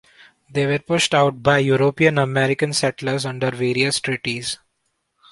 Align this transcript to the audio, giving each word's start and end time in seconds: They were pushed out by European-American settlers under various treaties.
They 0.51 0.65
were 0.65 0.79
pushed 0.79 1.13
out 1.13 1.43
by 1.43 1.59
European-American 1.59 2.73
settlers 2.73 3.23
under 3.23 3.51
various 3.51 3.99
treaties. 3.99 4.57